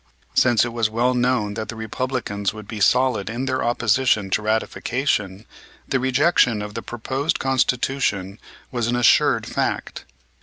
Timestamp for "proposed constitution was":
6.81-8.87